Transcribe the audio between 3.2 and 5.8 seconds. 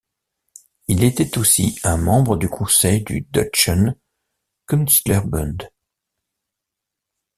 Deutschen Künstlerbund.